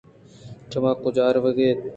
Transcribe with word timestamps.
شُما 0.71 0.91
کُج 1.03 1.15
ءَ 1.25 1.35
روگ 1.35 1.57
ءَ 1.63 1.65
اِت؟ 1.69 1.79